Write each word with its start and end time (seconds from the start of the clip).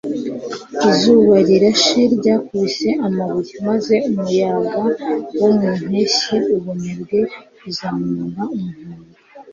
izuba 0.89 1.35
rirashe 1.47 2.01
ryakubise 2.15 2.89
amabuye, 3.07 3.53
maze 3.67 3.95
umuyaga 4.09 4.77
wo 5.39 5.49
mu 5.57 5.69
mpeshyi 5.81 6.35
ubunebwe 6.55 7.19
uzamura 7.69 8.41
umuhondo 8.55 9.11